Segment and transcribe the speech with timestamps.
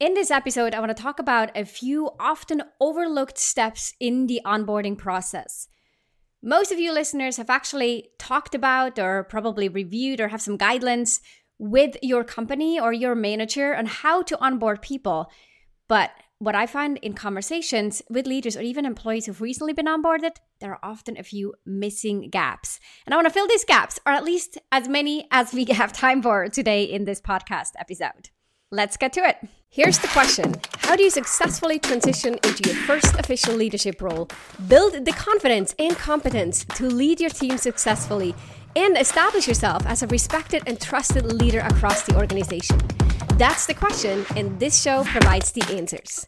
[0.00, 4.40] In this episode, I want to talk about a few often overlooked steps in the
[4.46, 5.68] onboarding process.
[6.42, 11.20] Most of you listeners have actually talked about or probably reviewed or have some guidelines
[11.58, 15.30] with your company or your manager on how to onboard people.
[15.86, 20.36] But what I find in conversations with leaders or even employees who've recently been onboarded,
[20.62, 22.80] there are often a few missing gaps.
[23.04, 25.92] And I want to fill these gaps, or at least as many as we have
[25.92, 28.30] time for today in this podcast episode.
[28.72, 29.36] Let's get to it.
[29.68, 34.28] Here's the question How do you successfully transition into your first official leadership role?
[34.68, 38.32] Build the confidence and competence to lead your team successfully
[38.76, 42.78] and establish yourself as a respected and trusted leader across the organization.
[43.34, 46.24] That's the question, and this show provides the answers.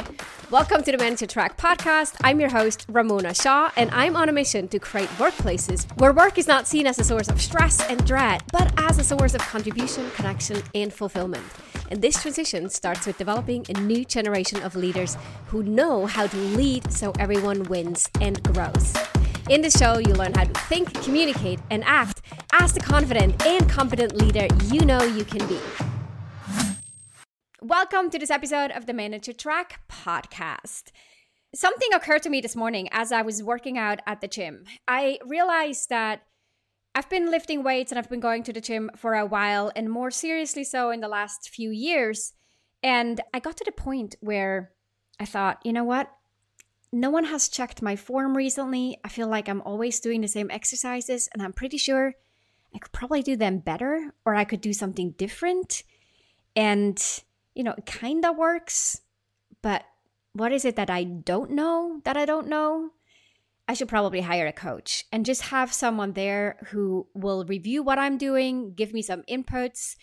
[0.50, 2.16] Welcome to the Manager Track podcast.
[2.24, 6.38] I'm your host, Ramona Shaw, and I'm on a mission to create workplaces where work
[6.38, 9.41] is not seen as a source of stress and dread, but as a source of
[9.42, 11.45] contribution, connection, and fulfillment.
[11.92, 16.37] And this transition starts with developing a new generation of leaders who know how to
[16.38, 18.94] lead so everyone wins and grows.
[19.50, 22.22] In the show, you learn how to think, communicate, and act
[22.55, 25.61] as the confident and competent leader you know you can be.
[27.61, 30.92] Welcome to this episode of the Manager Track podcast.
[31.55, 34.64] Something occurred to me this morning as I was working out at the gym.
[34.89, 36.22] I realized that
[36.95, 39.91] I've been lifting weights and I've been going to the gym for a while, and
[39.91, 42.35] more seriously so in the last few years.
[42.83, 44.73] And I got to the point where
[45.19, 46.11] I thought, you know what?
[46.93, 48.98] No one has checked my form recently.
[49.03, 52.15] I feel like I'm always doing the same exercises, and I'm pretty sure
[52.75, 55.85] I could probably do them better or I could do something different.
[56.55, 57.03] And,
[57.55, 59.01] you know, it kind of works,
[59.63, 59.85] but
[60.35, 62.91] what is it that I don't know that I don't know?
[63.68, 67.98] I should probably hire a coach and just have someone there who will review what
[67.98, 69.96] I'm doing, give me some inputs,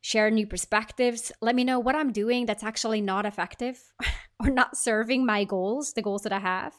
[0.00, 3.78] share new perspectives, let me know what I'm doing that's actually not effective
[4.40, 6.74] or not serving my goals, the goals that I have,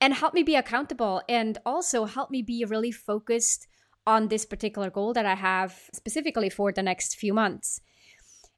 [0.00, 3.66] and help me be accountable and also help me be really focused
[4.06, 7.80] on this particular goal that I have specifically for the next few months.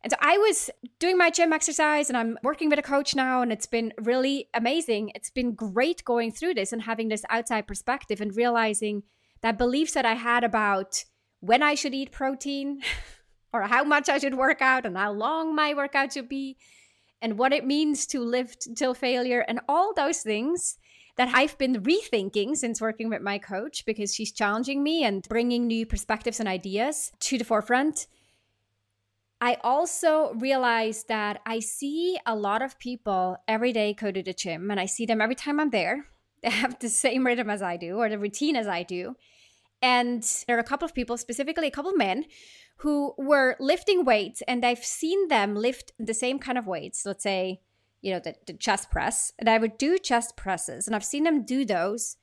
[0.05, 3.41] And so I was doing my gym exercise and I'm working with a coach now,
[3.41, 5.11] and it's been really amazing.
[5.15, 9.03] It's been great going through this and having this outside perspective and realizing
[9.41, 11.05] that beliefs that I had about
[11.41, 12.83] when I should eat protein
[13.55, 16.59] or how much I should work out and how long my workout should be
[17.23, 20.77] and what it means to live till failure and all those things
[21.17, 25.67] that I've been rethinking since working with my coach because she's challenging me and bringing
[25.67, 28.07] new perspectives and ideas to the forefront
[29.45, 34.33] I also realized that I see a lot of people every day go to the
[34.33, 36.07] gym, and I see them every time I'm there.
[36.43, 39.17] They have the same rhythm as I do, or the routine as I do.
[39.83, 42.25] And there are a couple of people, specifically a couple of men,
[42.79, 47.05] who were lifting weights, and I've seen them lift the same kind of weights.
[47.05, 47.61] Let's say,
[48.01, 51.25] you know, the, the chest press, and I would do chest presses, and I've seen
[51.25, 52.17] them do those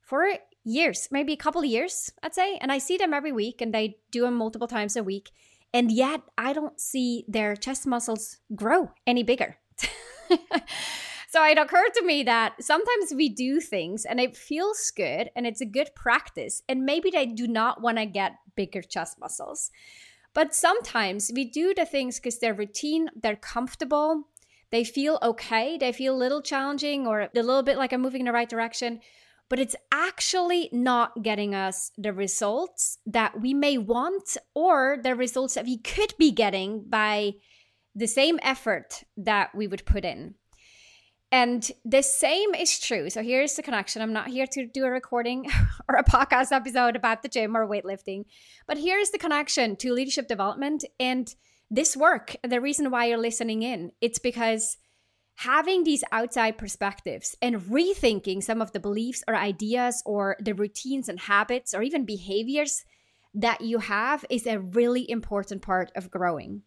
[0.00, 0.28] for
[0.62, 2.56] years, maybe a couple of years, I'd say.
[2.58, 5.32] And I see them every week, and they do them multiple times a week.
[5.72, 9.56] And yet, I don't see their chest muscles grow any bigger.
[11.28, 15.46] so it occurred to me that sometimes we do things and it feels good and
[15.46, 16.62] it's a good practice.
[16.68, 19.70] And maybe they do not want to get bigger chest muscles.
[20.34, 24.28] But sometimes we do the things because they're routine, they're comfortable,
[24.70, 28.20] they feel okay, they feel a little challenging or a little bit like I'm moving
[28.20, 29.00] in the right direction
[29.48, 35.54] but it's actually not getting us the results that we may want or the results
[35.54, 37.32] that we could be getting by
[37.94, 40.34] the same effort that we would put in.
[41.30, 43.10] And the same is true.
[43.10, 44.00] So here's the connection.
[44.00, 45.50] I'm not here to do a recording
[45.88, 48.24] or a podcast episode about the gym or weightlifting,
[48.66, 51.34] but here's the connection to leadership development and
[51.70, 52.36] this work.
[52.42, 54.78] The reason why you're listening in, it's because
[55.38, 61.08] having these outside perspectives and rethinking some of the beliefs or ideas or the routines
[61.08, 62.84] and habits or even behaviors
[63.32, 66.62] that you have is a really important part of growing.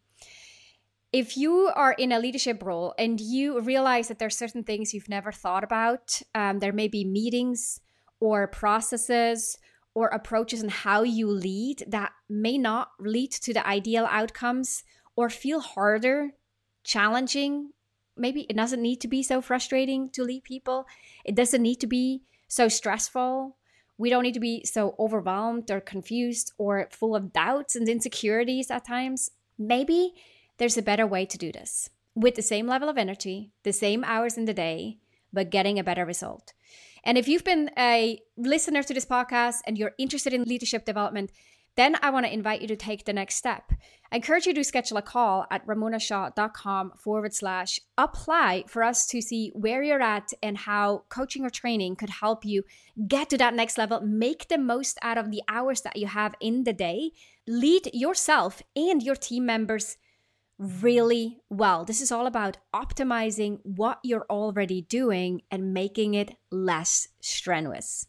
[1.12, 4.94] If you are in a leadership role and you realize that there are certain things
[4.94, 7.82] you've never thought about, um, there may be meetings
[8.22, 9.58] or processes
[9.94, 14.86] or approaches on how you lead that may not lead to the ideal outcomes
[15.18, 16.30] or feel harder,
[16.86, 17.72] challenging,
[18.22, 20.86] maybe it doesn't need to be so frustrating to lead people.
[21.26, 23.58] It doesn't need to be so stressful.
[23.98, 28.72] We don't need to be so overwhelmed or confused or full of doubts and insecurities
[28.72, 29.32] at times.
[29.58, 30.14] Maybe
[30.58, 34.04] there's a better way to do this with the same level of energy, the same
[34.04, 34.98] hours in the day,
[35.34, 36.54] but getting a better result.
[37.04, 41.32] And if you've been a listener to this podcast and you're interested in leadership development,
[41.76, 43.72] then I want to invite you to take the next step.
[44.12, 49.22] I encourage you to schedule a call at ramonashaw.com forward slash apply for us to
[49.22, 52.64] see where you're at and how coaching or training could help you
[53.08, 56.36] get to that next level, make the most out of the hours that you have
[56.42, 57.12] in the day,
[57.48, 59.98] lead yourself and your team members
[60.62, 61.86] really well.
[61.86, 68.08] This is all about optimizing what you're already doing and making it less strenuous.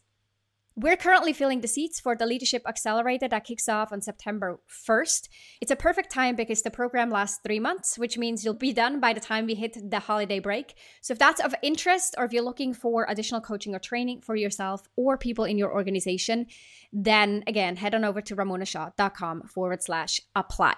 [0.75, 5.29] We're currently filling the seats for the Leadership Accelerator that kicks off on September 1st.
[5.61, 8.99] It's a perfect time because the program lasts three months, which means you'll be done
[8.99, 10.73] by the time we hit the holiday break.
[11.01, 14.35] So, if that's of interest, or if you're looking for additional coaching or training for
[14.35, 16.47] yourself or people in your organization,
[16.91, 20.73] then again, head on over to ramonashaw.com forward slash apply.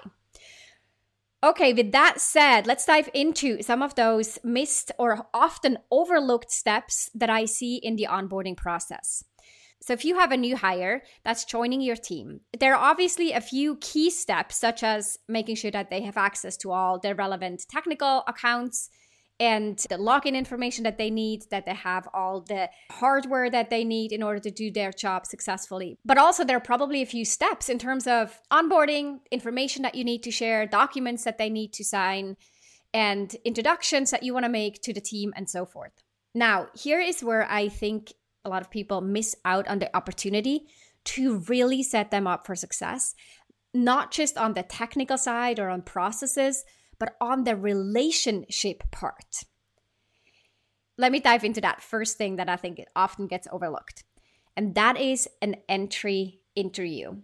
[1.41, 7.09] Okay, with that said, let's dive into some of those missed or often overlooked steps
[7.15, 9.23] that I see in the onboarding process.
[9.85, 13.39] So, if you have a new hire that's joining your team, there are obviously a
[13.39, 17.67] few key steps, such as making sure that they have access to all the relevant
[17.69, 18.89] technical accounts
[19.39, 23.83] and the login information that they need, that they have all the hardware that they
[23.83, 25.99] need in order to do their job successfully.
[26.03, 30.03] But also, there are probably a few steps in terms of onboarding, information that you
[30.03, 32.37] need to share, documents that they need to sign,
[32.91, 35.91] and introductions that you want to make to the team, and so forth.
[36.33, 38.13] Now, here is where I think
[38.45, 40.67] a lot of people miss out on the opportunity
[41.05, 43.15] to really set them up for success,
[43.73, 46.63] not just on the technical side or on processes,
[46.99, 49.43] but on the relationship part.
[50.97, 54.03] Let me dive into that first thing that I think often gets overlooked,
[54.55, 57.15] and that is an entry interview.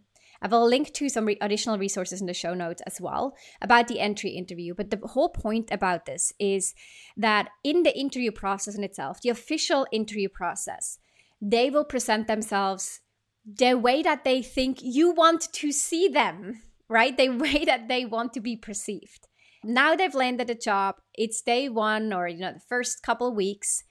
[0.41, 3.87] I will link to some re- additional resources in the show notes as well about
[3.87, 4.73] the entry interview.
[4.73, 6.73] But the whole point about this is
[7.15, 10.97] that in the interview process in itself, the official interview process,
[11.41, 13.01] they will present themselves
[13.43, 17.17] the way that they think you want to see them, right?
[17.17, 19.27] The way that they want to be perceived.
[19.63, 23.35] Now they've landed a job, it's day one or you know the first couple of
[23.35, 23.83] weeks.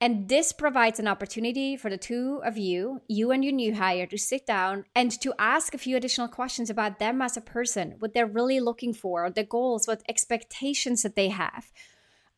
[0.00, 4.06] And this provides an opportunity for the two of you, you and your new hire,
[4.06, 7.94] to sit down and to ask a few additional questions about them as a person,
[8.00, 11.70] what they're really looking for, the goals, what expectations that they have,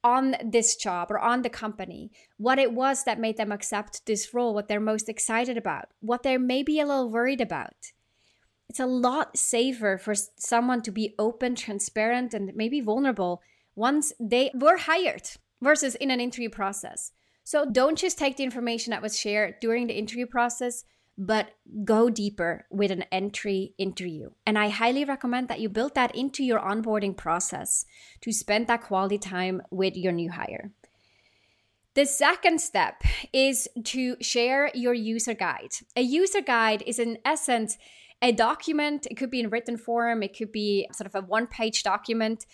[0.04, 4.32] on this job or on the company, what it was that made them accept this
[4.32, 7.92] role, what they're most excited about, what they're maybe a little worried about.
[8.68, 13.42] It's a lot safer for someone to be open, transparent, and maybe vulnerable
[13.74, 17.12] once they were hired versus in an interview process.
[17.44, 20.84] So don't just take the information that was shared during the interview process,
[21.18, 21.50] but
[21.84, 24.30] go deeper with an entry interview.
[24.44, 27.86] And I highly recommend that you build that into your onboarding process
[28.20, 30.72] to spend that quality time with your new hire.
[31.94, 33.02] The second step
[33.32, 35.72] is to share your user guide.
[35.96, 37.78] A user guide is, in essence,
[38.20, 39.06] a document.
[39.10, 42.44] It could be in written form, it could be sort of a one page document.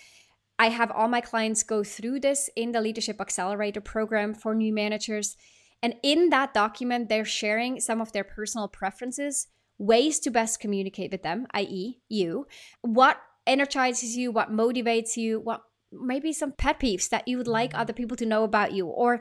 [0.58, 4.72] I have all my clients go through this in the Leadership Accelerator program for new
[4.72, 5.36] managers.
[5.82, 9.49] And in that document, they're sharing some of their personal preferences,
[9.79, 12.46] ways to best communicate with them, i.e., you,
[12.82, 17.70] what energizes you, what motivates you, what maybe some pet peeves that you would like
[17.70, 17.81] mm-hmm.
[17.81, 19.20] other people to know about you, or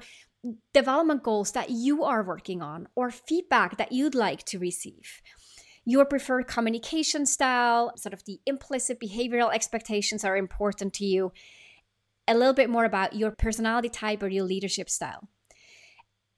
[0.74, 5.22] development goals that you are working on, or feedback that you'd like to receive.
[5.84, 11.32] Your preferred communication style, sort of the implicit behavioral expectations are important to you.
[12.28, 15.28] A little bit more about your personality type or your leadership style.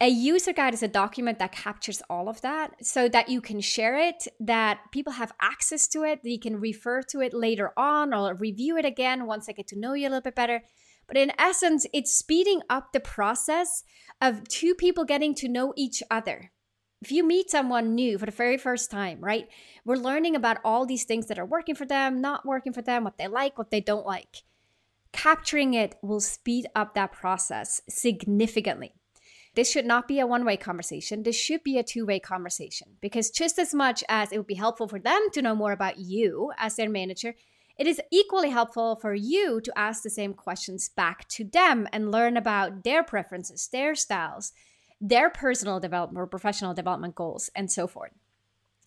[0.04, 3.62] A user guide is a document that captures all of that so that you can
[3.62, 7.72] share it, that people have access to it, that you can refer to it later
[7.78, 10.62] on or review it again once they get to know you a little bit better.
[11.08, 13.86] But in essence, it's speeding up the process
[14.20, 16.52] of two people getting to know each other.
[17.02, 19.48] If you meet someone new for the very first time, right,
[19.86, 23.06] we're learning about all these things that are working for them, not working for them,
[23.06, 24.44] what they like, what they don't like.
[25.14, 28.96] Capturing it will speed up that process significantly.
[29.56, 31.24] This should not be a one way conversation.
[31.24, 34.56] This should be a two way conversation because just as much as it would be
[34.56, 37.36] helpful for them to know more about you as their manager,
[37.78, 42.12] it is equally helpful for you to ask the same questions back to them and
[42.12, 44.54] learn about their preferences, their styles,
[45.02, 48.12] their personal development or professional development goals, and so forth.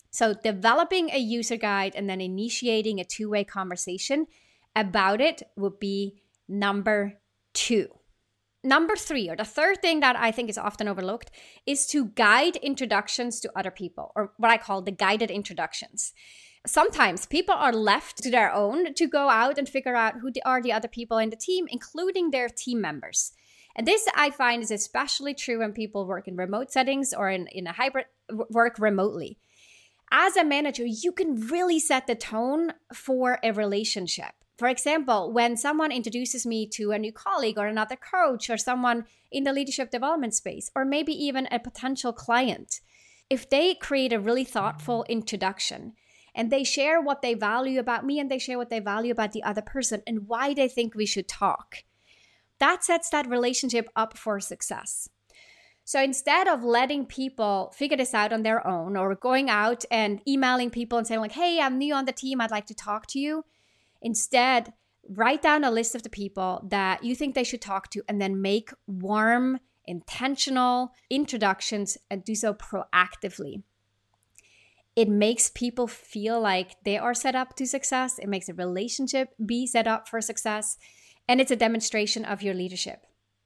[0.09, 4.27] So, developing a user guide and then initiating a two way conversation
[4.75, 7.19] about it would be number
[7.53, 7.87] two.
[8.67, 11.31] Number three, or the third thing that I think is often overlooked,
[11.65, 16.11] is to guide introductions to other people, or what I call the guided introductions.
[16.65, 20.61] Sometimes people are left to their own to go out and figure out who are
[20.61, 23.31] the other people in the team, including their team members.
[23.73, 27.47] And this I find is especially true when people work in remote settings or in,
[27.47, 28.07] in a hybrid
[28.49, 29.37] work remotely.
[30.11, 34.33] as a manager, you can really set the tone for a relationship.
[34.57, 39.05] For example, when someone introduces me to a new colleague or another coach or someone
[39.31, 42.81] in the leadership development space, or maybe even a potential client,
[43.29, 45.93] if they create a really thoughtful introduction
[46.33, 49.31] and they share what they value about me and they share what they value about
[49.31, 51.83] the other person and why they think we should talk,
[52.59, 55.09] that sets that relationship up for success.
[55.83, 60.21] So instead of letting people figure this out on their own or going out and
[60.27, 63.07] emailing people and saying, like, hey, I'm new on the team, I'd like to talk
[63.07, 63.45] to you,
[64.01, 64.73] Instead,
[65.09, 68.21] write down a list of the people that you think they should talk to and
[68.21, 73.63] then make warm, intentional introductions and do so proactively.
[74.95, 78.17] It makes people feel like they are set up to success.
[78.17, 80.77] It makes a relationship be set up for success.
[81.27, 83.05] And it's a demonstration of your leadership.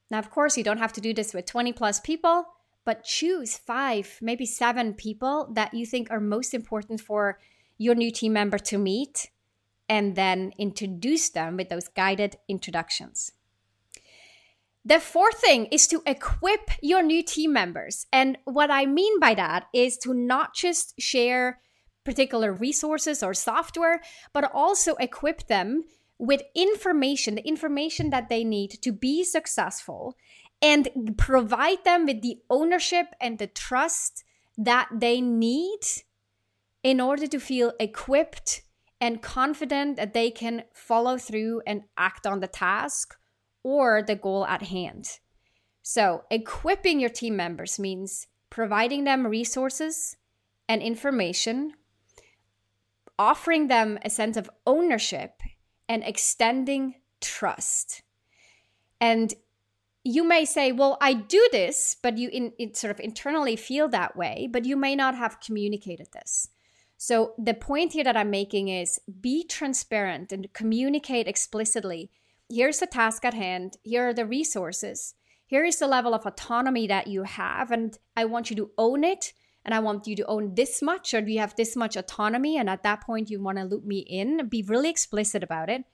[0.10, 2.46] Now, of course, you don't have to do this with 20 plus people,
[2.86, 7.40] but choose five, maybe seven people that you think are most important for
[7.78, 9.31] your new team member to meet
[9.92, 13.34] and then introduce them with those guided introductions.
[14.86, 18.08] The fourth thing is to equip your new team members.
[18.12, 21.60] And what I mean by that is to not just share
[22.06, 25.84] particular resources or software, but also equip them
[26.18, 30.16] with information, the information that they need to be successful,
[30.62, 34.24] and provide them with the ownership and the trust
[34.58, 35.82] that they need
[36.82, 38.62] in order to feel equipped
[39.02, 43.18] and confident that they can follow through and act on the task
[43.64, 45.20] or the goal at hand.
[45.82, 50.16] So, equipping your team members means providing them resources
[50.70, 51.74] and information,
[53.18, 55.42] offering them a sense of ownership,
[55.90, 58.04] and extending trust.
[59.02, 59.34] And
[60.04, 64.16] you may say, well, I do this, but you in, sort of internally feel that
[64.16, 66.48] way, but you may not have communicated this.
[67.04, 72.12] So the point here that I'm making is be transparent and communicate explicitly.
[72.48, 73.78] Here's the task at hand.
[73.82, 75.16] Here are the resources.
[75.48, 77.72] Here is the level of autonomy that you have.
[77.72, 79.34] And I want you to own it.
[79.66, 82.56] And I want you to own this much, or do you have this much autonomy?
[82.56, 84.48] And at that point, you want to loop me in.
[84.48, 85.86] Be really explicit about it.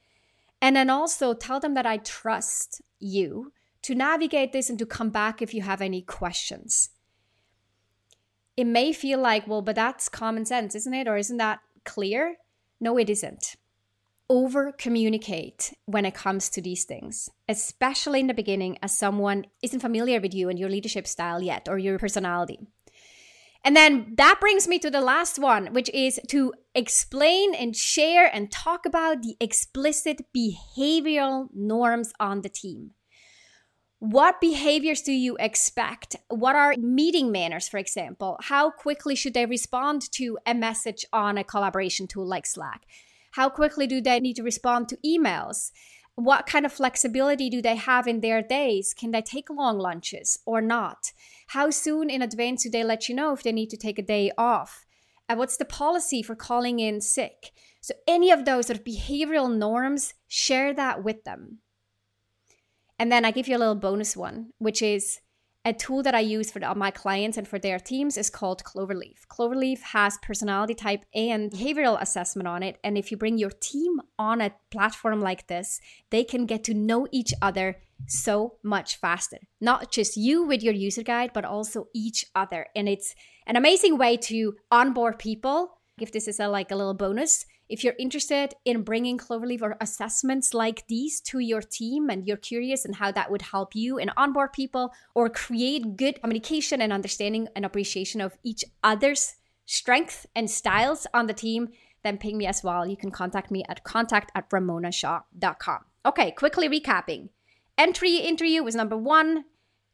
[0.62, 5.12] And then also tell them that I trust you to navigate this and to come
[5.12, 6.90] back if you have any questions
[8.58, 11.08] it may feel like, well, but that's common sense, isn't it?
[11.08, 12.38] Or isn't that clear?
[12.82, 13.56] No, it isn't.
[14.30, 19.80] Over communicate when it comes to these things, especially in the beginning, as someone isn't
[19.80, 22.60] familiar with you and your leadership style yet or your personality.
[23.64, 28.30] And then that brings me to the last one, which is to explain and share
[28.34, 32.92] and talk about the explicit behavioral norms on the team.
[34.00, 36.16] What behaviors do you expect?
[36.30, 38.38] What are meeting manners, for example?
[38.42, 42.84] How quickly should they respond to a message on a collaboration tool like Slack?
[43.32, 45.72] How quickly do they need to respond to emails?
[46.13, 48.94] What kind of flexibility do they have in their days?
[48.94, 51.12] Can they take long lunches or not?
[51.48, 54.04] How soon in advance do they let you know if they need to take a
[54.04, 54.86] day off?
[55.27, 57.51] And what's the policy for calling in sick?
[57.82, 61.60] So, any of those sort of behavioral norms, share that with them.
[63.00, 65.20] And then I give you a little bonus one, which is
[65.68, 69.25] a tool that I use for my clients and for their teams is called Cloverleaf.
[69.30, 72.77] Cloverleaf has personality type and behavioral assessment on it.
[72.86, 76.74] And if you bring your team on a platform like this, they can get to
[76.74, 77.75] know each other
[78.08, 79.39] so much faster.
[79.60, 82.68] Not just you with your user guide, but also each other.
[82.74, 83.13] And it's
[83.46, 85.80] an amazing way to onboard people.
[86.00, 89.77] If this is a, like a little bonus, if you're interested in bringing Cloverleaf or
[89.81, 93.97] assessments like these to your team and you're curious and how that would help you
[93.97, 100.25] and onboard people or create good communication and understanding and appreciation of each other's strengths
[100.33, 101.69] and styles on the team,
[102.03, 102.88] then ping me as well.
[102.88, 105.79] You can contact me at contact at ramonashaw.com.
[106.05, 107.29] Okay, quickly recapping.
[107.77, 109.43] Entry interview was number one.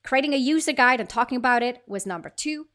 [0.04, 2.68] Creating a user guide and talking about it was number two.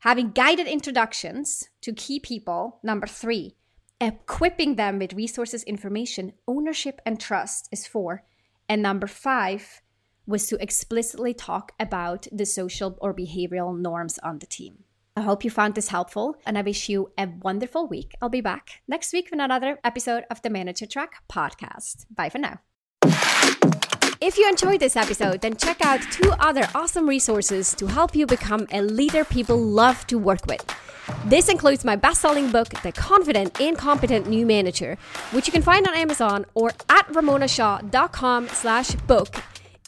[0.00, 3.54] Having guided introductions to key people, number three
[4.00, 8.24] equipping them with resources, information, ownership, and trust is four.
[8.68, 9.82] And number five
[10.26, 14.84] was to explicitly talk about the social or behavioral norms on the team.
[15.16, 18.14] I hope you found this helpful and I wish you a wonderful week.
[18.22, 22.06] I'll be back next week with another episode of the Manager Track podcast.
[22.14, 22.60] Bye for now.
[24.20, 28.26] If you enjoyed this episode, then check out two other awesome resources to help you
[28.26, 30.62] become a leader people love to work with.
[31.24, 34.98] This includes my best-selling book, The Confident and Competent New Manager,
[35.30, 39.36] which you can find on Amazon or at ramonashaw.com slash book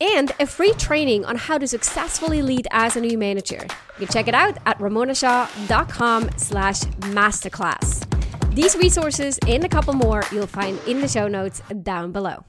[0.01, 3.61] and a free training on how to successfully lead as a new manager.
[3.99, 8.55] You can check it out at ramonashaw.com slash masterclass.
[8.55, 12.47] These resources and a couple more you'll find in the show notes down below.